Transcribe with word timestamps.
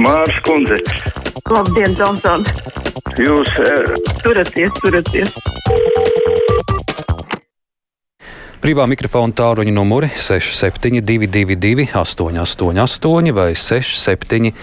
Mārs 0.00 0.40
Kundze. 0.44 0.78
Labdien, 1.50 1.94
Džonson! 1.96 2.44
Jūs 3.20 3.50
uh, 3.62 3.94
Turaties, 4.24 4.72
turaties! 4.80 5.30
Brīvā 8.64 8.86
mikrofona 8.88 9.36
tāluņa 9.36 9.74
numuri 9.76 10.08
6722, 10.16 11.84
888, 11.92 13.28
vai 13.36 13.52
67, 13.52 14.56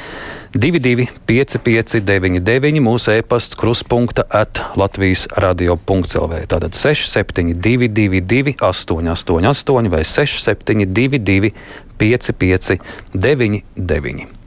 22, 0.58 1.06
559, 1.30 2.82
mūsu 2.82 3.14
e-pasts, 3.14 3.54
kruspunkta 3.62 4.26
at 4.26 4.58
Latvijas 4.74 5.30
radio.clv. 5.38 6.50
Tātad 6.50 6.74
6722, 6.74 8.58
888, 8.58 9.94
vai 9.94 10.02
6722, 10.02 11.54
559. 12.02 14.41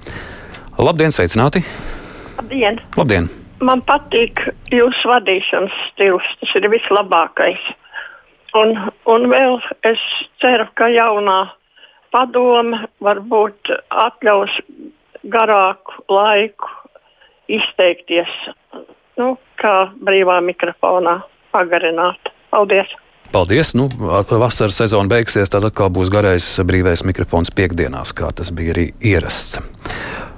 Labdien, 0.78 1.12
sveicināti! 1.12 1.62
Labdien! 2.36 2.80
Labdien! 2.96 3.28
Man 3.62 3.82
patīk 3.86 4.40
jūsu 4.74 5.08
vadīšanas 5.08 5.74
stils. 5.92 6.26
Tas 6.40 6.54
ir 6.58 6.66
vislabākais. 6.72 7.60
Un, 8.58 8.74
un 9.10 9.28
vēl 9.30 9.60
es 9.86 10.02
ceru, 10.42 10.66
ka 10.78 10.88
jaunā 10.90 11.38
padome 12.14 12.84
varbūt 13.02 13.70
atļaus 13.90 14.54
garāku 15.30 16.02
laiku 16.10 16.70
izteikties, 17.50 18.30
nu, 19.20 19.34
kā 19.60 19.76
brīvā 20.02 20.40
mikrofonā 20.44 21.20
pagarināt. 21.54 22.32
Paldies! 22.50 22.90
Paldies! 23.34 23.74
Nu, 23.78 23.88
vasaras 23.98 24.78
sezona 24.82 25.10
beigsies, 25.10 25.50
tad 25.50 25.66
atkal 25.70 25.90
būs 25.94 26.12
garais 26.12 26.50
brīvais 26.66 27.06
mikrofons 27.06 27.54
piekdienās, 27.54 28.14
kā 28.14 28.30
tas 28.34 28.54
bija 28.54 28.76
arī 28.76 28.90
ierasts. 29.02 29.58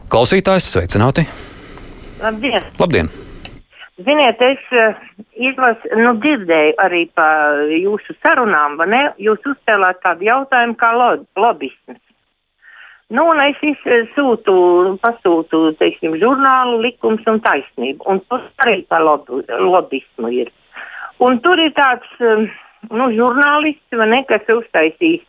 Klausītājs, 0.06 0.68
sveicināti! 0.70 1.24
Labdien! 2.22 2.62
Labdien. 2.78 3.08
Ziniet, 4.06 4.42
es 4.44 4.62
uh, 4.76 4.98
izlasu, 5.34 5.88
nu, 5.98 6.12
dzirdēju 6.22 6.76
arī 6.84 7.00
par 7.18 7.64
jūsu 7.74 8.14
sarunām, 8.20 8.76
vai 8.78 8.86
ne? 8.92 9.00
Jūs 9.18 9.42
uzcēlāt 9.50 9.98
tādu 10.04 10.28
jautājumu 10.28 10.76
kā 10.78 10.92
lo 10.94 11.08
lobisms. 11.42 11.98
Nu, 13.10 13.24
un 13.32 13.42
es 13.42 13.58
sūtu, 14.14 14.54
pasūtu, 15.02 15.62
teiksim, 15.80 16.14
žurnālu 16.22 16.80
likums 16.86 17.26
un 17.30 17.42
taisnību, 17.42 18.06
un 18.06 18.22
tur 18.30 18.46
arī 18.62 18.80
par 18.90 19.02
lob 19.06 19.30
lobismu 19.48 20.30
ir. 20.34 20.50
Un 21.22 21.38
tur 21.42 21.58
ir 21.62 21.74
tāds, 21.74 22.10
nu, 22.90 23.10
žurnālists, 23.14 23.98
vai 23.98 24.10
ne, 24.10 24.22
kas 24.30 24.46
uztaisīs 24.54 25.22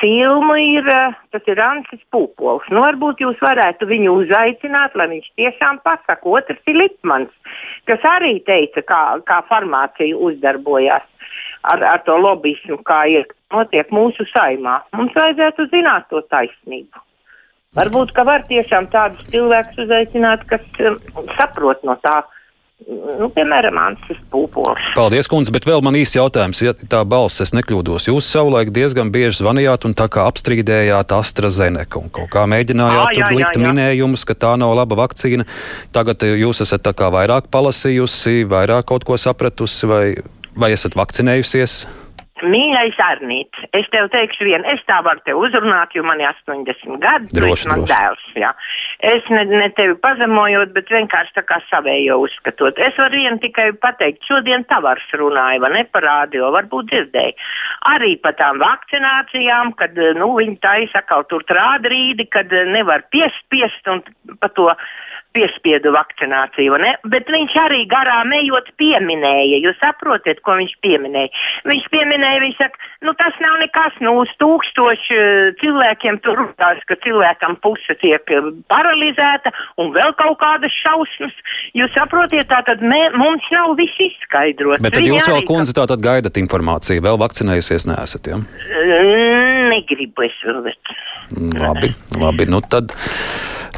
filmu 0.00 0.56
ir, 0.60 0.88
tas 1.32 1.48
ir 1.50 1.60
Ansis 1.62 2.02
Pūpols. 2.12 2.66
Nu, 2.72 2.82
varbūt 2.84 3.22
jūs 3.24 3.40
varētu 3.42 3.88
viņu 3.90 4.14
uzaicināt, 4.22 4.96
lai 4.98 5.08
viņš 5.14 5.30
tiešām 5.40 5.80
pasaka. 5.86 6.22
Otrs 6.28 6.70
ir 6.70 6.78
Lipmans, 6.80 7.32
kas 7.88 8.04
arī 8.16 8.36
teica, 8.46 8.84
kā, 8.86 9.02
kā 9.28 9.40
farmācija 9.50 10.18
uzdarbojās 10.28 11.06
ar, 11.72 11.82
ar 11.82 12.04
to 12.06 12.16
lobbyismu, 12.20 12.80
kā 12.86 13.02
ir 13.12 13.26
notiek 13.52 13.90
mūsu 13.94 14.26
saimā. 14.32 14.80
Mums 14.96 15.16
vajadzētu 15.16 15.68
zināt 15.72 16.08
to 16.12 16.22
taisnību. 16.30 17.02
Varbūt, 17.76 18.14
ka 18.16 18.24
var 18.24 18.46
tiešām 18.48 18.88
tādus 18.92 19.26
cilvēkus 19.32 19.82
uzaicināt, 19.84 20.46
kas 20.48 20.64
um, 20.80 20.96
saprot 21.36 21.82
no 21.84 21.98
tā 22.00 22.22
nu, 22.84 23.28
piemēram, 23.32 23.78
Ansis 23.80 24.18
Pūpols. 24.32 24.90
Paldies, 24.96 25.28
kundze, 25.30 25.52
bet 25.54 25.66
vēl 25.68 25.82
man 25.84 25.96
īsts 25.98 26.18
jautājums, 26.18 26.60
ja 26.64 26.74
tā 26.76 27.02
balss 27.08 27.42
es 27.44 27.54
nekļūdos. 27.56 28.08
Jūs 28.10 28.28
savulaik 28.28 28.72
diezgan 28.74 29.10
bieži 29.14 29.40
zvanījāt 29.40 29.88
un 29.88 29.96
tā 29.96 30.08
kā 30.12 30.26
apstrīdējāt 30.30 31.14
AstraZeneca 31.16 32.00
un 32.02 32.12
kaut 32.12 32.30
kā 32.34 32.46
mēģinājāt 32.50 33.02
Ā, 33.02 33.16
jā, 33.16 33.28
tur 33.30 33.38
likt 33.40 33.56
jā, 33.56 33.60
jā. 33.60 33.64
minējumus, 33.64 34.26
ka 34.28 34.38
tā 34.46 34.54
nav 34.60 34.76
laba 34.78 34.98
vakcīna. 35.02 35.48
Tagad 35.96 36.26
eh, 36.28 36.36
jūs 36.42 36.62
esat 36.66 36.84
tā 36.86 36.92
kā 36.96 37.10
vairāk 37.14 37.50
palasījusi, 37.54 38.44
vairāk 38.50 38.90
kaut 38.92 39.08
ko 39.08 39.18
sapratusi 39.20 39.90
vai, 39.90 40.04
vai 40.56 40.74
esat 40.76 40.98
vakcinējusies? 40.98 41.84
Mīļais 42.44 42.98
Arnīt, 43.00 43.56
es 43.72 43.86
tev 43.88 44.10
teikšu 44.12 44.44
vienu, 44.44 44.66
es 44.68 44.82
tā 44.84 44.98
varu 45.04 45.22
te 45.24 45.32
uzrunāt, 45.32 45.94
jo 45.96 46.02
man 46.04 46.20
ir 46.20 46.28
80 46.28 46.98
gadi, 47.00 47.30
tu 47.30 47.40
Droši, 47.40 47.54
esi 47.54 47.70
man 47.70 47.84
droši. 47.84 47.94
dēls, 47.94 48.26
jā. 48.42 48.50
Es 49.08 49.30
ne, 49.32 49.44
ne 49.48 49.68
tevi 49.76 49.96
pazemojot, 50.04 50.74
bet 50.76 50.92
vienkārši 50.92 51.32
tā 51.38 51.46
kā 51.48 51.62
savējo 51.70 52.18
uzskatot. 52.26 52.76
Es 52.84 52.98
varu 53.00 53.22
vienu 53.22 53.40
tikai 53.40 53.70
pateikt, 53.80 54.28
šodien 54.28 54.66
tavars 54.68 55.08
runāja, 55.16 55.62
vai 55.64 55.72
ne 55.78 55.84
par 55.88 56.04
rādio, 56.04 56.50
varbūt 56.52 56.92
dzirdēji. 56.92 57.36
Arī 57.94 58.12
par 58.20 58.36
tām 58.36 58.60
vakcinācijām, 58.60 59.72
kad, 59.80 59.96
nu, 60.20 60.34
viņi 60.36 60.60
taisa 60.60 61.00
atkal 61.00 61.24
tur 61.32 61.46
trādrīdi, 61.48 62.28
kad 62.28 62.52
nevar 62.68 63.08
piespiest 63.14 63.88
un 63.92 64.04
pa 64.42 64.52
to 64.52 64.68
piespiedu 65.36 65.92
vakcināciju, 65.94 66.78
ne? 66.80 66.94
bet 67.12 67.28
viņš 67.32 67.56
arī 67.60 67.82
garām 67.90 68.32
ejot 68.36 68.70
pieminēja. 68.80 69.60
Jūs 69.64 69.78
saprotat, 69.82 70.40
ko 70.46 70.56
viņš 70.60 70.74
pieminēja? 70.84 71.32
Viņš 71.68 71.88
pieminēja, 71.92 72.42
viņš 72.44 72.58
saka, 72.60 72.90
nu 73.06 73.14
tas 73.20 73.36
nav 73.44 73.58
nekas, 73.62 73.98
nu 74.04 74.16
uz 74.22 74.32
tūkstošu 74.40 75.18
eh, 75.20 75.50
cilvēkiem 75.60 76.20
tur 76.24 76.40
runās, 76.42 76.82
ka 76.88 76.98
cilvēkam 77.04 77.58
puse 77.64 77.98
tiek 78.00 78.32
eh, 78.32 78.50
paralizēta 78.72 79.52
un 79.82 79.92
vēl 79.96 80.14
kaut 80.20 80.38
kādas 80.42 80.74
šausmas. 80.80 81.34
Jūs 81.76 81.92
saprotiet, 81.96 82.48
tā 82.52 82.62
tad 82.66 82.84
mē, 82.84 83.02
mums 83.18 83.44
nav 83.52 83.76
viss 83.80 84.00
izskaidrots. 84.08 84.82
Bet 84.84 84.96
tad 84.96 85.08
jūs 85.08 85.28
vēl, 85.28 85.44
kundze, 85.48 85.76
tā 85.76 85.86
tad 85.90 86.04
gaidat 86.04 86.40
informāciju, 86.40 87.04
vēl 87.04 87.20
vakcinējusies 87.20 87.88
neesat, 87.90 88.32
ja? 88.32 88.40
Mm, 88.40 89.68
Negribu 89.72 90.26
es 90.26 90.40
vēl. 90.46 90.62
Bet... 90.70 90.96
Labi, 91.58 91.90
labi. 92.20 92.46
Nu 92.50 92.60
tad, 92.62 92.94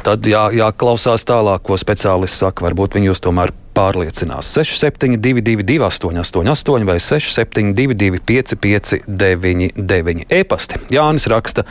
tad 0.05 0.25
jā, 0.27 0.49
jāklausās 0.55 1.25
tālāk, 1.27 1.61
ko 1.67 1.77
speciālists 1.79 2.39
saka. 2.43 2.65
Varbūt 2.67 2.95
viņi 2.97 3.09
jūs 3.11 3.21
tomēr 3.25 3.53
pārliecinās. 3.79 4.49
6722, 4.55 5.79
888, 5.85 6.85
vai 6.87 6.97
672, 7.03 8.19
559, 8.27 10.25
e-pasti. 10.39 10.75
Jānis 10.95 11.27
raksta, 11.31 11.63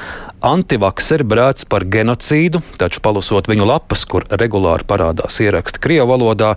antivakser 0.44 1.25
brēc 1.28 1.67
par 1.71 1.83
genocīdu, 1.84 2.62
taču 2.81 3.03
palasot 3.05 3.44
viņu 3.50 3.65
lapas, 3.69 4.05
kur 4.09 4.22
regulāri 4.31 4.84
parādās 4.88 5.41
ieraksti 5.44 5.83
Krievu 5.84 6.09
valodā, 6.15 6.50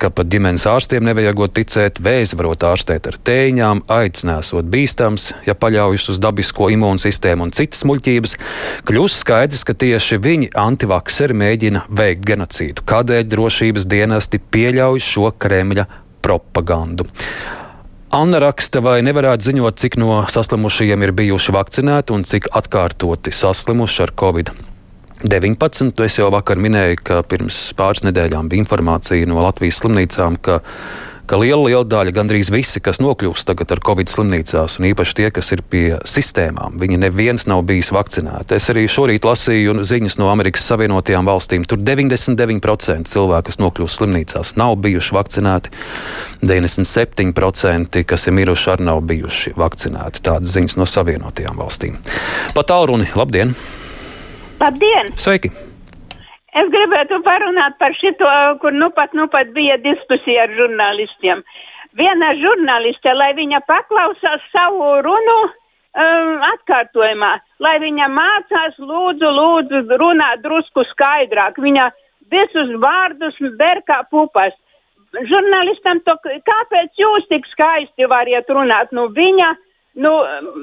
ka 0.00 0.10
pat 0.12 0.28
ģimenes 0.32 0.66
ārstiem 0.68 1.04
nevajagot 1.06 1.54
ticēt, 1.56 2.00
vēzi 2.04 2.38
varot 2.38 2.64
ārstēt 2.68 3.08
ar 3.10 3.18
tēņām, 3.26 3.84
aids 3.90 4.24
nesot 4.28 4.68
bīstams, 4.70 5.30
ja 5.46 5.56
paļaujas 5.58 6.10
uz 6.12 6.20
dabisko 6.22 6.70
imūnsistēmu 6.74 7.48
un 7.48 7.54
citas 7.56 7.84
muļķības, 7.88 8.36
kļūst 8.88 9.22
skaidrs, 9.24 9.64
ka 9.66 9.76
tieši 9.84 10.20
viņi 10.22 10.50
antivakseri 10.58 11.36
mēģina 11.42 11.86
veikt 11.88 12.26
genocīdu. 12.28 12.84
Kādēļ 12.90 13.28
drošības 13.32 13.88
dienesti 13.90 14.42
pieļauj 14.52 15.04
šo 15.06 15.32
Kremļa 15.40 15.86
propagandu? 16.24 17.08
Anna 18.10 18.40
raksta, 18.42 18.82
vai 18.82 18.98
nevarētu 19.06 19.52
ziņot, 19.52 19.78
cik 19.78 19.96
no 20.02 20.16
saslimušajiem 20.26 21.06
ir 21.06 21.14
bijuši 21.14 21.54
vakcinēti 21.54 22.16
un 22.16 22.26
cik 22.26 22.50
atkārtoti 22.58 23.30
saslimuši 23.30 24.02
ar 24.08 24.16
covid. 24.18 24.50
19. 25.22 25.92
Es 26.06 26.16
jau 26.16 26.30
vakar 26.32 26.56
minēju, 26.60 27.02
ka 27.04 27.20
pirms 27.28 27.70
pāris 27.76 28.04
nedēļām 28.06 28.48
bija 28.48 28.64
informācija 28.64 29.28
no 29.28 29.42
Latvijas 29.44 29.82
slimnīcām, 29.82 30.38
ka, 30.40 30.60
ka 31.28 31.38
liela, 31.40 31.60
liela 31.66 31.84
daļa, 31.84 32.14
gandrīz 32.16 32.48
visi, 32.52 32.80
kas 32.80 33.02
nokļūst 33.04 33.44
tagad 33.50 33.74
ar 33.74 33.82
covid 33.84 34.08
slimnīcās, 34.08 34.78
un 34.80 34.86
īpaši 34.88 35.16
tie, 35.18 35.26
kas 35.36 35.52
ir 35.52 35.60
pie 35.60 35.98
sistēmām, 36.08 36.78
viņi 36.80 37.00
neviens 37.02 37.44
nav 37.50 37.66
bijis 37.68 37.92
vakcinēti. 37.92 38.56
Es 38.56 38.70
arī 38.72 38.86
šorīt 38.88 39.28
lasīju 39.28 39.84
ziņas 39.90 40.16
no 40.22 40.30
Amerikas 40.32 40.64
Savienotajām 40.72 41.28
valstīm. 41.28 41.66
Tur 41.68 41.82
99% 41.84 43.12
cilvēku, 43.12 43.50
kas 43.50 43.60
nokļūst 43.60 44.00
slimnīcās, 44.00 44.54
nav 44.60 44.78
bijuši 44.80 45.18
vakcinēti. 45.18 45.74
97% 46.46 48.06
kas 48.08 48.24
ir 48.24 48.38
miruši, 48.40 48.72
arī 48.72 48.88
nav 48.88 49.04
bijuši 49.12 49.52
vakcinēti. 49.60 50.24
Tādas 50.30 50.56
ziņas 50.56 50.80
no 50.80 50.88
Savienotajām 50.88 51.60
valstīm. 51.60 52.00
Pat 52.56 52.72
tālruni, 52.72 53.12
labdien! 53.20 53.52
Labdien! 54.60 55.14
Sveiki! 55.16 55.48
Es 56.60 56.66
gribētu 56.68 57.20
parunāt 57.24 57.78
par 57.80 57.94
šito, 57.96 58.28
kur 58.60 58.74
nu 58.76 58.90
pat, 58.92 59.14
nu 59.16 59.24
pat 59.32 59.54
bija 59.54 59.78
diskusija 59.80 60.44
ar 60.44 60.52
žurnālistiem. 60.58 61.40
Viena 61.96 62.34
žurnāliste, 62.36 63.14
lai 63.16 63.30
viņa 63.38 63.62
paklausās 63.70 64.42
savu 64.52 64.90
runu 65.06 65.38
um, 65.46 66.42
atkārtojumā, 66.50 67.30
lai 67.64 67.74
viņa 67.86 68.10
mācās, 68.12 68.76
lūdzu, 68.76 69.30
lūdzu, 69.38 69.82
runāt 70.02 70.44
drusku 70.44 70.84
skaidrāk. 70.90 71.56
Viņa 71.62 71.88
visus 72.34 72.74
vārdus 72.84 73.40
ber 73.56 73.80
kā 73.88 74.02
pupas. 74.10 74.52
Žurnālistam 75.16 76.04
to, 76.04 76.18
kāpēc 76.46 77.00
jūs 77.00 77.24
tik 77.32 77.48
skaisti 77.54 78.10
variet 78.10 78.50
runāt? 78.52 78.92
Nu, 78.92 79.08
viņa 79.14 79.54
nu, 79.98 80.10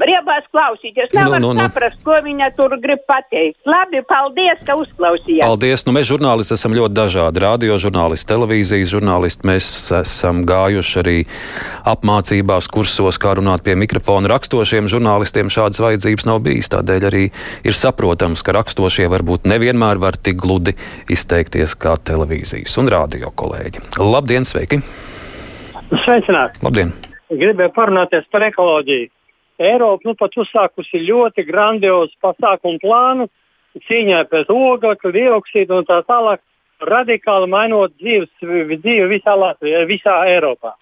riebās 0.07 0.45
klausīties. 0.53 1.11
Nevar 1.15 1.39
Nu, 1.41 1.47
nu, 1.47 1.53
nu, 1.53 1.53
nu, 1.53 1.59
nu. 1.59 1.67
saprast, 1.67 1.99
ko 2.05 2.15
viņa 2.23 2.49
tur 2.55 2.75
grib 2.81 3.03
pateikt. 3.09 3.57
Labi, 3.67 4.01
paldies, 4.07 4.61
ka 4.67 4.77
uzklausījāt. 4.79 5.43
Paldies! 5.43 5.83
Nu, 5.87 5.93
mēs 5.97 6.07
žurnālisti 6.09 6.55
esam 6.55 6.75
ļoti 6.77 6.95
dažādi. 6.97 7.43
Radio 7.43 7.77
žurnālisti, 7.81 8.29
televīzijas 8.31 8.93
žurnālisti. 8.93 9.47
Mēs 9.49 9.67
esam 9.99 10.43
gājuši 10.47 10.99
arī 11.03 11.17
apmācībās, 11.87 12.69
kursos, 12.71 13.19
kā 13.21 13.35
runāt 13.39 13.65
pie 13.67 13.75
mikrofona. 13.79 14.31
Rakstošiem 14.31 14.89
žurnālistiem 14.91 15.51
šādas 15.53 15.81
vajadzības 15.83 16.29
nav 16.29 16.41
bijis. 16.47 16.71
Tādēļ 16.73 17.09
arī 17.11 17.25
ir 17.67 17.77
saprotams, 17.77 18.45
ka 18.45 18.55
rakstošie 18.57 19.09
varbūt 19.11 19.49
nevienmēr 19.51 20.01
var 20.01 20.17
tik 20.19 20.39
gludi 20.41 20.77
izteikties 21.11 21.75
kā 21.79 21.97
televīzijas 21.99 22.79
un 22.81 22.91
radio 22.93 23.33
kolēģi. 23.35 23.83
Labdien, 23.99 24.47
sveiki! 24.47 24.81
Sveicināti! 26.03 26.63
Labdien! 26.65 26.95
Gribēju 27.27 27.73
parunāties 27.75 28.27
par 28.31 28.45
ekoloģiju. 28.47 29.09
Eiropa 29.57 30.05
nu 30.05 30.13
pat 30.17 30.35
uzsākusi 30.37 31.01
ļoti 31.07 31.45
grandiozu 31.47 32.13
pasākumu 32.21 32.81
plānu 32.81 33.27
cīņā 33.87 34.23
pret 34.29 34.49
oglekļa 34.53 35.13
dioksīdu 35.13 35.81
un 35.81 35.87
tā 35.87 36.01
tālāk, 36.05 36.41
radikāli 36.81 37.49
mainot 37.49 37.93
dzīves, 37.97 38.29
dzīvi 38.41 39.07
visā 39.09 39.33
Latvijā, 39.37 39.83
visā 39.89 40.17
Eiropā. 40.29 40.75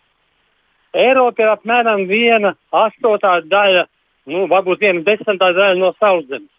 Eiropa 0.95 1.44
ir 1.44 1.51
apmēram 1.51 2.06
viena 2.07 2.54
astotā 2.72 3.38
daļa, 3.44 3.86
nu, 4.31 4.45
varbūt 4.51 4.83
viena 4.83 5.04
desmitā 5.07 5.51
daļa 5.56 5.80
no 5.80 5.92
sauszemes. 6.00 6.51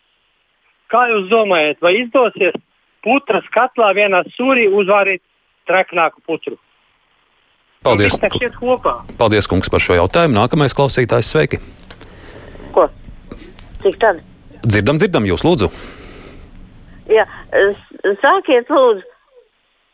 Kā 0.92 1.08
jūs 1.10 1.26
domājat, 1.28 1.80
vai 1.82 1.96
izdosies 2.02 2.54
putras 3.04 3.48
katlā 3.54 3.90
vienā 3.96 4.22
sūrī 4.36 4.68
uzvārīt 4.68 5.22
treknāku 5.66 6.22
putru? 6.26 6.60
Paldies! 7.86 8.16
Paldies, 9.18 9.48
kungs, 9.50 9.70
par 9.70 9.82
šo 9.82 9.98
jautājumu. 9.98 10.38
Nākamais 10.38 10.74
klausītājs, 10.76 11.32
sveiki! 11.34 11.60
Cik 13.86 14.00
tad? 14.02 14.18
Dzirdam, 14.66 14.98
dzirdam 14.98 15.26
jūs, 15.28 15.44
lūdzu! 15.46 15.68
Jā, 17.06 17.22
sākiet 18.18 18.66
lūdzu. 18.72 19.04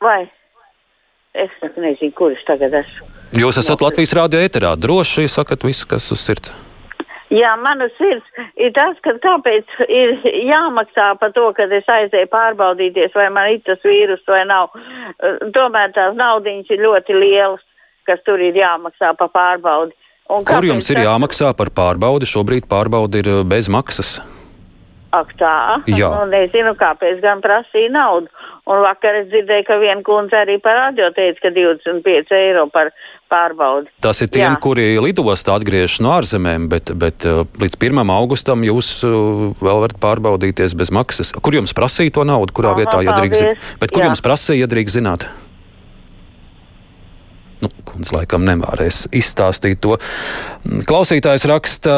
Vai? 0.01 0.23
Es 1.37 1.53
nezinu, 1.77 2.09
kurš 2.17 2.41
tagad 2.49 2.79
esmu. 2.81 3.09
Jūs 3.37 3.61
esat 3.61 3.85
Latvijas 3.85 4.15
rādio 4.17 4.41
ēterā. 4.41 4.71
Droši 4.81 5.27
sakat 5.29 5.67
visu, 5.69 5.85
kas 5.91 6.09
uz 6.15 6.25
sirds. 6.25 6.55
Jā, 7.33 7.53
mana 7.61 7.91
sirds 7.99 8.49
ir 8.61 8.73
tas, 8.77 8.97
ka 9.05 9.13
tāpēc 9.21 9.77
ir 9.89 10.19
jāmaksā 10.49 11.11
par 11.21 11.37
to, 11.37 11.51
ka 11.57 11.69
es 11.69 11.89
aizēju 11.89 12.29
pārbaudīties, 12.33 13.13
vai 13.17 13.29
man 13.33 13.53
ir 13.55 13.63
tas 13.69 13.81
vīrus 13.85 14.25
vai 14.29 14.47
nav. 14.49 14.73
Tomēr 15.53 15.93
tās 15.97 16.17
naudiņas 16.17 16.73
ir 16.73 16.85
ļoti 16.85 17.17
lielas, 17.21 17.65
kas 18.09 18.25
tur 18.25 18.41
ir 18.41 18.57
jāmaksā 18.57 19.13
par 19.21 19.33
pārbaudi. 19.37 19.97
Kur 20.41 20.65
jums 20.65 20.89
ir 20.93 21.03
jāmaksā 21.05 21.53
par 21.59 21.73
pārbaudi? 21.75 22.29
Šobrīd 22.29 22.69
pārbaudi 22.71 23.21
ir 23.21 23.29
eh, 23.29 23.43
bez 23.45 23.69
maksas. 23.73 24.21
Ak, 25.13 25.35
tā. 25.37 25.83
Jā. 25.93 26.09
Nu, 26.09 26.25
nezinu, 26.33 26.73
kāpēc 26.81 27.21
gan 27.21 27.43
prasīja 27.45 27.91
naudu. 27.93 28.31
Un 28.65 28.79
vakar 28.81 29.19
es 29.19 29.27
dzirdēju, 29.29 29.65
ka 29.67 29.77
viena 29.83 30.01
kundze 30.07 30.39
arī 30.39 30.55
par 30.63 30.79
radio 30.79 31.11
teica, 31.13 31.43
ka 31.43 31.51
25 31.53 32.33
eiro 32.39 32.63
par 32.73 32.93
pārbaudi. 33.33 33.91
Tas 34.01 34.23
ir 34.25 34.31
tiem, 34.33 34.55
Jā. 34.55 34.61
kuri 34.63 34.87
lidostā 35.03 35.59
atgriežas 35.59 35.99
no 36.05 36.15
ārzemēm, 36.17 36.71
bet, 36.73 36.95
bet 36.97 37.27
eh, 37.29 37.43
līdz 37.61 37.77
1. 37.77 38.03
augustam 38.17 38.65
jūs 38.65 38.95
eh, 39.05 39.21
vēl 39.61 39.85
varat 39.85 40.01
pārbaudīties 40.01 40.79
bez 40.81 40.95
maksas. 40.95 41.35
Kur 41.45 41.61
jums 41.61 41.77
prasīja 41.77 42.17
to 42.17 42.25
naudu? 42.29 42.57
Kurā 42.57 42.73
Aha, 42.73 42.81
vietā 42.81 43.05
iedrīkst? 43.05 43.45
paldies. 43.45 43.73
Bet 43.85 43.93
kur 43.93 44.07
Jā. 44.07 44.13
jums 44.13 44.25
prasīja 44.25 44.65
iedrīkst 44.65 45.03
zināt? 45.03 45.29
Kundze 47.93 48.17
laikam 48.17 48.47
nevarēs 48.49 49.05
izstāstīt 49.13 49.83
to. 49.85 49.99
Klausītājs 50.89 51.45
raksta, 51.51 51.95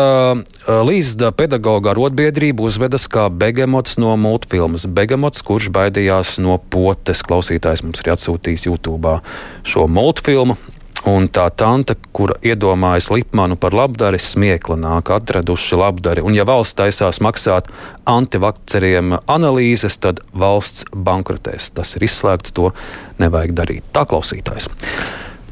Līsda 0.89 1.31
pedagoga 1.37 1.93
arotbiedrība 1.93 2.67
uzvedas 2.67 3.07
kā 3.13 3.29
begemots 3.31 3.99
no 4.03 4.17
multfilmas. 4.19 4.89
Begemots, 4.91 5.45
kurš 5.47 5.71
baidījās 5.75 6.39
no 6.43 6.59
potes. 6.59 7.23
Klausītājs 7.27 7.85
mums 7.87 8.03
ir 8.03 8.15
atsūtījis 8.17 8.67
YouTube 8.71 9.19
šo 9.63 9.87
multfilmu. 9.91 10.59
Un 11.05 11.27
tā 11.29 11.51
tante, 11.53 11.99
kura 12.17 12.39
iedomājas 12.41 13.11
Lipmanu 13.13 13.59
par 13.61 13.75
labdari, 13.77 14.17
smiekla 14.17 14.79
nāk 14.81 15.11
atraduši 15.13 15.77
labdari. 15.77 16.25
Un 16.25 16.33
ja 16.33 16.47
valsts 16.49 16.79
taisās 16.79 17.21
maksāt 17.21 17.69
antivakceriem 18.09 19.19
analīzes, 19.29 19.99
tad 20.01 20.23
valsts 20.33 20.89
bankrotēs. 20.97 21.75
Tas 21.77 21.93
ir 21.99 22.09
izslēgts, 22.09 22.57
to 22.57 22.73
nevajag 23.21 23.53
darīt. 23.61 23.93
Tā 23.93 24.07
klausītājs. 24.09 24.71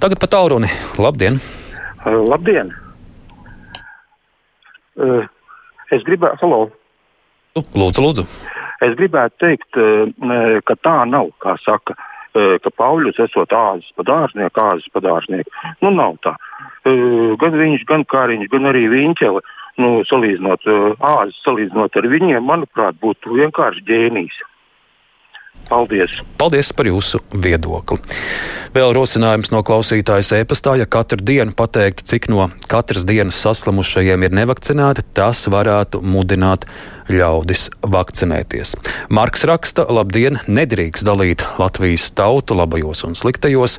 Tagad 0.03 0.19
pat 0.19 0.33
tālruni. 0.35 0.67
Labdien! 0.99 1.37
Uh, 2.03 2.23
labdien! 2.27 2.73
Uh, 4.99 5.23
es 5.95 6.03
gribētu, 6.07 6.41
halo, 6.43 6.63
Nu, 7.53 7.61
Lūdzu, 7.77 8.01
lūdzu. 8.01 8.23
es 8.83 8.95
gribētu 8.97 9.37
teikt, 9.45 9.79
uh, 9.79 10.59
ka 10.67 10.75
tā 10.83 10.97
nav, 11.07 11.31
kā 11.39 11.55
saka, 11.63 11.95
ka 12.33 12.71
Pauļus 12.81 13.19
esot 13.21 13.53
āzis 13.53 13.93
pa 13.93 14.07
dārznieku, 14.09 14.61
āzis 14.65 14.89
pa 14.89 15.03
dārznieku. 15.05 15.51
Nu, 15.85 15.91
nav 15.93 16.15
tā. 16.25 16.33
Gan 17.43 17.59
viņš, 17.61 17.83
gan 17.91 18.07
Kāriņš, 18.09 18.49
gan 18.49 18.71
arī 18.71 18.87
Viņķele, 18.89 19.43
nu, 19.85 19.91
salīdzinot 20.09 20.65
āzis, 20.97 21.43
salīdzinot 21.45 21.99
ar 22.01 22.09
viņiem, 22.09 22.41
manuprāt, 22.49 22.97
būtu 23.05 23.37
vienkārši 23.37 23.85
ģēnijs. 23.85 24.39
Paldies! 25.69 26.15
Paldies 26.41 26.73
par 26.77 26.89
jūsu 26.91 27.21
viedokli. 27.33 28.01
Vēl 28.73 28.95
rosinājums 28.97 29.51
no 29.53 29.61
klausītājas 29.67 30.33
e-pastā, 30.39 30.75
ja 30.81 30.87
katru 30.89 31.21
dienu 31.21 31.53
pateiktu, 31.57 32.07
cik 32.09 32.31
no 32.33 32.47
katras 32.73 33.05
dienas 33.09 33.37
saslimušajiem 33.45 34.25
ir 34.25 34.37
nevakcinēti, 34.39 35.05
tas 35.13 35.45
varētu 35.53 36.01
mudināt 36.01 36.65
ļaudis 37.13 37.69
vakcinēties. 37.85 38.75
Marks 39.13 39.45
raksta, 39.49 39.85
labdien, 39.93 40.41
nedrīkst 40.49 41.05
dalīt 41.05 41.45
Latvijas 41.61 42.09
tautu 42.17 42.57
labajos 42.57 43.05
un 43.09 43.19
sliktajos. 43.19 43.79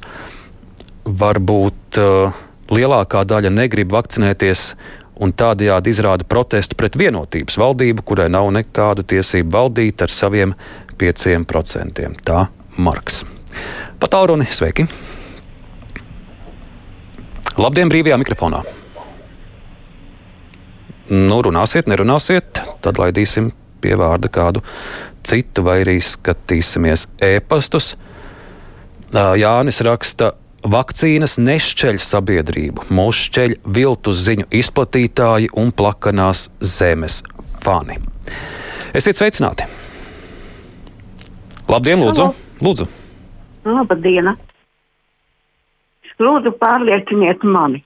Varbūt 1.03 2.00
uh, 2.00 2.44
lielākā 2.71 3.25
daļa 3.27 3.50
negrib 3.53 3.91
vakcinēties 3.94 4.74
un 5.21 5.33
tādējādi 5.33 5.94
izrāda 5.94 6.25
protestu 6.27 6.77
pret 6.80 6.98
vienotības 7.00 7.57
valdību, 7.60 8.06
kurai 8.06 8.30
nav 8.33 8.50
nekādu 8.56 9.06
tiesību 9.13 9.54
valdīt 9.54 10.01
ar 10.01 10.13
saviem 10.13 10.56
5%. 11.00 12.07
Tā 12.25 12.45
Marks. 12.77 13.24
Patālruni, 14.01 14.48
sveiki! 14.50 14.88
Labdien, 17.62 17.92
brīvajā 17.92 18.18
mikrofonā! 18.18 18.63
Nu, 21.13 21.42
runāsiet, 21.45 21.89
nerunāsiet, 21.92 22.63
tad 22.81 22.98
laidīsim 22.98 23.51
pie 23.83 23.94
vārda 24.00 24.31
kādu 24.33 24.63
citu, 25.27 25.65
vai 25.68 25.81
arī 25.83 26.00
skatīsimies 26.01 27.06
ēpastus. 27.21 27.94
Ā, 29.13 29.33
Jānis 29.38 29.83
raksta, 29.86 30.31
vakcīnas 30.63 31.38
nešķeļ 31.42 32.00
sabiedrību, 32.01 32.88
mūs 32.94 33.19
šķeļ 33.27 33.56
viltus 33.75 34.24
ziņu 34.25 34.48
izplatītāji 34.60 35.51
un 35.60 35.71
plakanās 35.75 36.48
zemes 36.60 37.21
fani. 37.63 38.00
Esiet 38.95 39.19
sveicināti! 39.19 39.68
Labdien, 41.69 42.00
lūdzu! 42.03 42.29
lūdzu. 42.63 42.88
Labdien! 43.67 44.34
Lūdzu, 46.24 46.53
pārlieciniet 46.62 47.43
mani, 47.43 47.82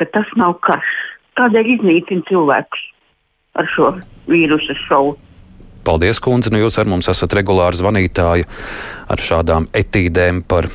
ka 0.00 0.06
tas 0.14 0.28
nav 0.40 0.56
karš. 0.64 0.92
Kādēļ 1.36 1.74
iznīcina 1.74 2.24
cilvēkus 2.28 2.84
ar 3.58 3.68
šo 3.74 3.90
vīrusu 4.30 4.76
šovu? 4.86 5.16
Paldies, 5.84 6.20
kundze. 6.22 6.52
Nu, 6.52 6.60
jūs 6.60 6.76
ar 6.80 6.88
mums 6.88 7.08
esat 7.10 7.34
regulāri 7.36 7.80
zvanītāji 7.80 8.46
ar 9.10 9.24
šādām 9.24 9.66
etīdēm 9.76 10.42
par, 10.48 10.68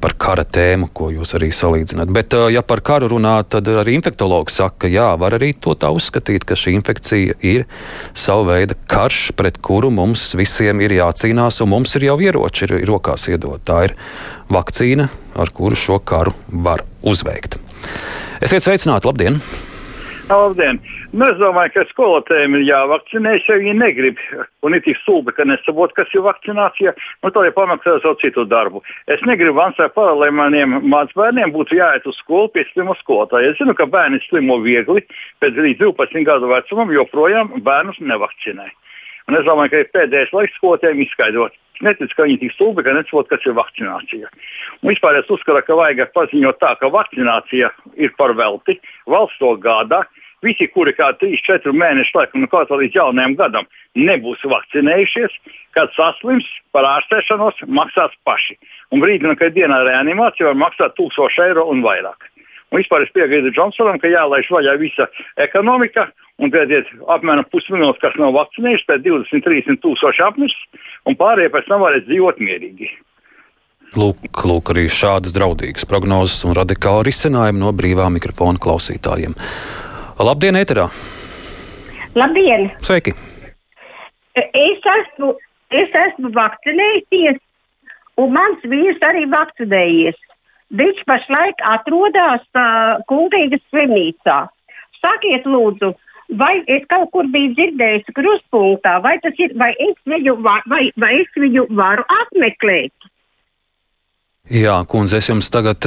par 0.00 0.14
kara 0.20 0.44
tēmu, 0.48 0.88
ko 0.96 1.10
jūs 1.12 1.34
arī 1.36 1.50
salīdzināt. 1.54 2.12
Bet, 2.14 2.36
ja 2.52 2.62
par 2.64 2.80
karu 2.84 3.10
runā, 3.14 3.36
tad 3.48 3.68
arī 3.68 3.96
infektologs 3.98 4.56
saka, 4.60 4.84
ka 4.84 4.92
jā, 4.92 5.10
var 5.20 5.36
arī 5.36 5.52
to 5.60 5.76
tā 5.78 5.90
uzskatīt, 5.94 6.46
ka 6.48 6.56
šī 6.58 6.76
infekcija 6.78 7.36
ir 7.44 7.66
sava 8.16 8.46
veida 8.54 8.78
karš, 8.90 9.34
pret 9.36 9.60
kuru 9.64 9.92
mums 9.94 10.30
visiem 10.38 10.80
ir 10.84 10.96
jācīnās, 10.98 11.60
un 11.64 11.72
mums 11.74 11.94
ir 11.98 12.08
jau 12.08 12.16
ieroči 12.22 12.68
ir, 12.68 12.78
ir 12.84 12.90
rokās 12.94 13.28
iedot. 13.32 13.60
Tā 13.64 13.84
ir 13.90 13.98
vakcīna, 14.52 15.10
ar 15.36 15.52
kuru 15.54 15.78
šo 15.78 16.00
karu 16.00 16.34
var 16.48 16.86
uzveikt. 17.04 17.60
Esiet 18.44 18.64
sveicināti, 18.64 19.08
labdien! 19.10 19.40
Labdien! 20.28 20.78
Nu, 21.12 21.26
es 21.28 21.36
domāju, 21.36 21.70
ka 21.74 21.82
skolotājiem 21.90 22.54
ir 22.56 22.62
jāvakcinējas, 22.70 23.44
ja 23.48 23.56
viņi 23.60 23.74
negrib. 23.76 24.20
Un 24.64 24.76
ir 24.76 24.80
tik 24.86 24.96
stulbi, 25.02 25.34
ka 25.36 25.44
nesaprot, 25.44 25.92
kas 25.98 26.08
ir 26.16 26.24
vakcinācija. 26.24 26.94
Nu, 27.22 27.30
tad 27.30 27.44
ir 27.44 27.52
pamaksā 27.56 27.98
savu 28.00 28.16
citu 28.22 28.46
darbu. 28.48 28.80
Es 29.12 29.20
negribu 29.28 29.60
ansēt 29.60 29.92
paralēli 29.98 30.36
maniem 30.38 30.78
mācībām 30.88 31.52
būtu 31.52 31.76
jāiet 31.76 32.08
uz 32.08 32.16
skolu 32.22 32.48
pie 32.54 32.64
slimo 32.70 32.96
skolotāja. 33.02 33.52
Es 33.52 33.60
zinu, 33.60 33.76
ka 33.76 33.84
bērni 33.90 34.22
slimo 34.24 34.56
viegli, 34.64 35.04
bet 35.44 35.60
līdz 35.60 35.82
12 35.84 36.24
gadu 36.24 36.48
vecumam 36.54 36.94
joprojām 36.94 37.52
bērnus 37.66 38.00
nevakcinē. 38.00 38.70
Un 39.28 39.38
es 39.38 39.44
domāju, 39.44 39.74
ka 39.74 39.84
ir 39.84 39.92
pēdējais 39.92 40.32
laiks 40.36 40.56
skolotājiem 40.58 41.04
izskaidrot. 41.04 41.54
Neticu, 41.82 42.14
ka 42.14 42.26
viņi 42.28 42.38
tik 42.38 42.52
stulbi, 42.54 42.84
ka 42.86 42.92
nesaprot, 42.94 43.26
kas 43.30 43.46
ir 43.48 43.56
vakcinācija. 43.58 44.28
Un 44.82 44.92
vispār 44.92 45.18
es 45.18 45.30
uzskatu, 45.30 45.62
ka 45.66 45.78
vajag 45.78 46.12
paziņot 46.14 46.60
tā, 46.62 46.74
ka 46.78 46.90
vakcinācija 46.94 47.70
ir 47.98 48.12
par 48.18 48.36
velti, 48.38 48.78
valsts 49.10 49.40
to 49.42 49.56
gādā. 49.58 50.04
visi, 50.44 50.68
kuri 50.68 50.92
kā 50.92 51.08
3-4 51.16 51.72
mēneši 51.72 52.12
laikam, 52.14 52.42
nu, 52.42 52.48
kaut 52.52 52.68
kā 52.68 52.76
līdz 52.76 52.98
jaunajam 52.98 53.34
gadam 53.38 53.64
nebūs 53.96 54.42
vakcinējušies, 54.44 55.32
kad 55.72 55.88
saslims 55.96 56.44
par 56.74 56.84
ārstēšanos, 56.84 57.64
maksās 57.64 58.12
paši. 58.28 58.58
Un 58.92 59.00
brīdī, 59.00 59.30
kad 59.40 59.56
dienā 59.56 59.80
reanimācija 59.88 60.50
var 60.50 60.60
maksāt 60.66 60.98
1000 61.00 61.40
eiro 61.48 61.64
un 61.72 61.80
vairāk. 61.82 62.28
Un 62.74 62.82
vispār 62.82 63.04
es 63.06 63.12
piekrītu 63.14 63.52
Džonsonam, 63.54 64.00
ka 64.02 64.10
jālaiž 64.10 64.50
vaļā 64.50 64.76
visa 64.80 65.06
ekonomika. 65.38 66.08
Un 66.42 66.50
tad 66.50 66.72
ir 66.74 66.86
apmēram 67.14 67.46
pusmiljons, 67.52 68.00
kas 68.02 68.16
nav 68.18 68.34
vakcinējuši, 68.34 68.86
pēc 68.88 69.02
20, 69.04 69.44
30 69.46 69.82
tūkstoši 69.84 70.24
apmirst, 70.26 70.64
un 71.06 71.14
pārējie 71.18 71.52
pēc 71.54 71.68
tam 71.70 71.84
varēs 71.84 72.08
dzīvot 72.08 72.40
mierīgi. 72.42 72.90
Lūk, 73.94 74.40
lūk, 74.42 74.72
arī 74.74 74.88
šādas 74.90 75.34
draudīgas 75.36 75.86
prognozes 75.86 76.42
un 76.48 76.56
radikāli 76.58 77.06
risinājumi 77.12 77.62
no 77.62 77.70
brīvā 77.70 78.08
mikrofona 78.10 78.58
klausītājiem. 78.58 79.36
Labdien, 80.18 80.58
Eterā! 80.58 80.88
Labdien! 82.18 82.72
Sveiki! 82.82 83.14
Es 84.34 84.88
esmu, 84.98 85.36
es 85.70 85.94
esmu 86.00 86.32
vakcinējies, 86.34 87.38
un 88.18 88.34
mans 88.34 88.66
vīrs 88.66 88.98
arī 89.06 89.28
vakcinējies. 89.30 90.18
Viņš 90.74 91.04
pašlaik 91.06 91.62
atrodas 91.70 92.42
uh, 92.58 92.98
Kultūras 93.06 93.62
slimnīcā. 93.70 94.40
Sakiet, 94.98 95.46
lūdzu, 95.46 95.92
vai 96.28 96.54
es 96.66 96.84
kaut 96.90 97.10
kur 97.14 97.28
biju 97.32 97.54
dzirdējis 97.56 98.14
krustpunktā, 98.16 98.98
vai, 99.04 99.16
ir, 99.22 99.56
vai, 99.60 99.72
es 99.78 99.96
viņu, 100.08 100.38
vai, 100.44 100.84
vai 100.96 101.12
es 101.20 101.40
viņu 101.40 101.68
varu 101.76 102.06
apmeklēt? 102.22 102.94
Jā, 104.52 104.74
kundze, 104.84 105.22
es 105.22 105.28
jums 105.30 105.46
tagad 105.48 105.86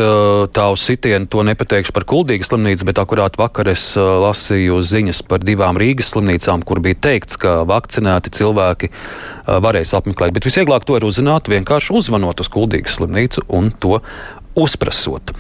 tā 0.50 0.64
uz 0.74 0.82
sitienu 0.82 1.28
to 1.30 1.44
nepateikšu 1.46 1.94
par 1.94 2.08
Kuldīgas 2.10 2.50
slimnīcu, 2.50 2.88
bet 2.90 2.98
akurāt 2.98 3.36
vakar 3.38 3.70
es 3.70 3.84
lasīju 3.94 4.80
ziņas 4.82 5.20
par 5.30 5.46
divām 5.46 5.78
Rīgas 5.78 6.10
slimnīcām, 6.16 6.64
kur 6.66 6.82
bija 6.82 6.98
teikts, 7.06 7.38
ka 7.38 7.60
vakcinēti 7.70 8.34
cilvēki 8.34 8.90
varēs 9.46 9.94
apmeklēt. 10.00 10.34
Bet 10.34 10.50
visvieglāk 10.50 10.90
to 10.90 10.98
ir 10.98 11.06
uzzināt 11.06 11.52
vienkārši 11.54 11.94
uzvanot 12.02 12.42
uz 12.42 12.50
Kuldīgas 12.50 12.98
slimnīcu 12.98 13.46
un 13.60 13.70
to 13.78 14.00
uzprasot. 14.58 15.36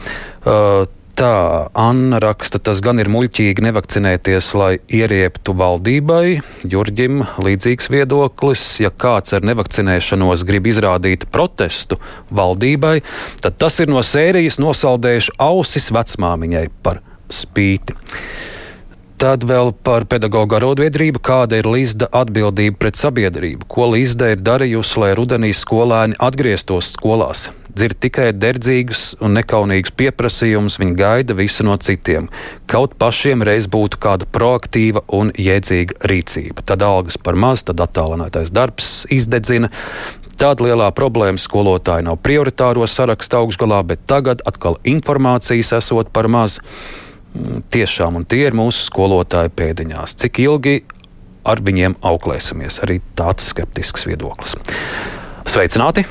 Tā 1.18 1.66
Anna 1.74 2.20
raksta, 2.22 2.60
tas 2.62 2.78
gan 2.86 3.02
ir 3.02 3.08
muļķīgi 3.10 3.64
nevakcinēties, 3.66 4.52
lai 4.54 4.76
ierieptu 4.86 5.56
valdībai. 5.58 6.44
Jurģim 6.70 7.24
līdzīgs 7.42 7.90
viedoklis. 7.90 8.66
Ja 8.84 8.92
kāds 8.94 9.34
ar 9.34 9.48
nevakcinēšanos 9.50 10.44
grib 10.46 10.70
izrādīt 10.70 11.26
protestu 11.34 11.98
valdībai, 12.30 13.00
tad 13.42 13.58
tas 13.58 13.80
ir 13.82 13.90
no 13.90 14.06
sērijas 14.06 14.60
nosaldējuši 14.62 15.34
ausis 15.42 15.90
vecmāmiņai 15.98 16.68
par 16.86 17.02
spīti. 17.34 17.98
Tad 19.18 19.42
vēl 19.50 19.74
par 19.74 20.06
pedagoģu 20.06 20.60
arotbiedrību, 20.60 21.24
kāda 21.26 21.58
ir 21.58 21.66
Līsda 21.74 22.14
atbildība 22.14 22.78
pret 22.84 23.02
sabiedrību, 23.02 23.66
ko 23.66 23.90
Līsda 23.96 24.36
ir 24.36 24.46
darījusi, 24.46 25.02
lai 25.02 25.16
rudenī 25.18 25.50
skolēni 25.58 26.22
atgrieztos 26.22 26.94
skolās. 26.94 27.48
Dzird 27.78 28.00
tikai 28.02 28.32
derdzīgus 28.34 29.12
un 29.22 29.36
nekaunīgus 29.38 29.92
pieprasījumus, 30.00 30.80
viņi 30.82 30.96
gaida 30.98 31.36
visu 31.38 31.66
no 31.68 31.76
citiem. 31.78 32.26
Kaut 32.66 32.96
pašiem 32.98 33.44
reiz 33.46 33.68
būtu 33.70 34.00
kāda 34.02 34.26
proaktīva 34.34 35.04
un 35.14 35.30
jēdzīga 35.38 36.00
rīcība. 36.10 36.64
Tad 36.66 36.82
algas 36.82 37.20
par 37.22 37.38
maz, 37.38 37.62
tad 37.68 37.84
attālinātais 37.86 38.50
darbs 38.56 39.04
izdedzina. 39.14 39.70
Tāda 40.42 40.66
lielā 40.66 40.88
problēma 40.98 41.42
skolotāji 41.42 42.08
nav 42.08 42.18
prioritāro 42.26 42.86
sarakstu 42.90 43.44
augšgalā, 43.44 43.84
bet 43.90 44.08
tagad 44.10 44.42
atkal 44.50 44.80
informācijas 44.86 45.76
esot 45.78 46.10
par 46.14 46.30
maz 46.34 46.58
tiešām, 47.74 48.18
un 48.18 48.26
tie 48.26 48.48
ir 48.48 48.58
mūsu 48.58 48.88
skolotāji 48.88 49.54
pēdiņās. 49.54 50.18
Cik 50.24 50.42
ilgi 50.46 50.80
ar 51.46 51.62
viņiem 51.62 52.00
auklēsimies? 52.06 52.82
Arī 52.86 53.00
tāds 53.18 53.52
skeptisks 53.54 54.10
viedoklis. 54.10 54.58
Sveicināti! 55.46 56.06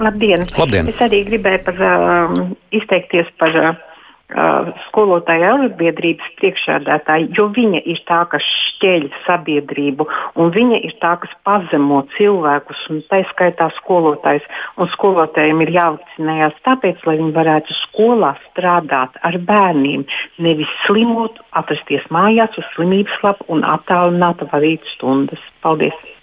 Labdien! 0.00 0.46
Labdien. 0.56 0.88
Es 0.88 1.00
arī 1.04 1.24
gribēju 1.28 1.62
par, 1.66 1.80
uh, 1.84 2.42
izteikties 2.72 3.28
par 3.40 3.56
uh, 3.60 4.70
skolotāja 4.86 5.50
arotbiedrības 5.54 6.28
priekšsēdētāja, 6.38 7.28
jo 7.36 7.48
viņa 7.52 7.82
ir 7.90 8.00
tā, 8.08 8.22
kas 8.32 8.46
šķēļ 8.46 9.08
sabiedrību, 9.26 10.06
un 10.40 10.52
viņa 10.54 10.78
ir 10.88 10.94
tā, 11.02 11.16
kas 11.22 11.34
pazemo 11.44 12.02
cilvēkus, 12.16 12.84
un 12.94 13.02
tā 13.10 13.20
skaitā 13.32 13.68
skolotājs. 13.80 14.46
Un 14.80 14.88
skolotājiem 14.94 15.60
ir 15.66 15.74
jāvakcinējās 15.74 16.62
tāpēc, 16.68 17.02
lai 17.08 17.18
viņi 17.20 17.34
varētu 17.36 17.76
skolā 17.82 18.32
strādāt 18.50 19.18
ar 19.26 19.36
bērniem, 19.50 20.06
nevis 20.38 20.70
slimot, 20.86 21.42
atrasties 21.60 22.06
mājās 22.14 22.56
uz 22.60 22.72
slimības 22.76 23.20
lapu 23.26 23.50
un 23.52 23.66
attālināt 23.68 24.46
vadīt 24.52 24.88
stundas. 24.94 25.44
Paldies! 25.60 26.19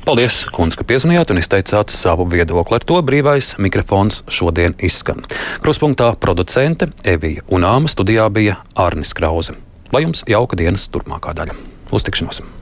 Paldies, 0.00 0.42
kundze, 0.54 0.78
ka 0.80 0.86
piezvanījāt 0.88 1.32
un 1.34 1.40
izteicāt 1.42 1.92
savu 1.92 2.24
viedokli. 2.30 2.78
Ar 2.78 2.86
to 2.88 3.00
brīvais 3.04 3.52
mikrofons 3.60 4.22
šodien 4.32 4.76
izskan. 4.80 5.26
Kruspunktā 5.64 6.14
producente 6.20 6.88
Evija 7.04 7.44
un 7.52 7.68
Āma 7.68 7.90
studijā 7.90 8.30
bija 8.32 8.62
Arnis 8.74 9.12
Krause. 9.16 9.58
Lai 9.92 10.06
jums 10.06 10.24
jauka 10.30 10.56
dienas 10.56 10.88
turpmākā 10.88 11.36
daļa. 11.36 11.58
Uz 11.92 12.06
tikšanos! 12.06 12.59